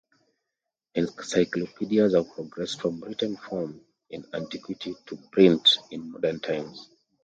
[0.95, 6.89] Encyclopedias have progressed from written form in antiquity, to print in modern times.